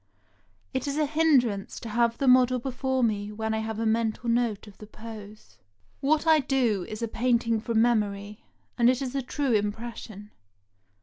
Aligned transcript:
It 0.73 0.87
is 0.87 0.97
a 0.97 1.05
hindrance 1.05 1.79
to 1.81 1.89
have 1.89 2.17
the 2.17 2.27
model 2.27 2.57
before 2.57 3.03
me 3.03 3.31
when 3.31 3.53
I 3.53 3.59
have 3.59 3.77
a 3.77 3.85
mental 3.85 4.27
note 4.29 4.65
of 4.65 4.79
the 4.79 4.87
pose. 4.87 5.59
What 5.99 6.25
I 6.25 6.39
do 6.39 6.83
is 6.89 7.03
a 7.03 7.07
painting 7.07 7.59
from 7.61 7.83
memory, 7.83 8.43
and 8.79 8.89
it 8.89 8.99
is 9.03 9.13
a 9.13 9.21
true 9.21 9.53
impression. 9.53 10.31